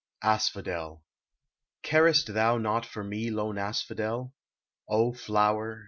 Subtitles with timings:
[0.23, 1.03] ASPHODEL
[1.83, 4.33] Carest thou naught for me, lone Asphodel?
[4.89, 5.79] Oh, flower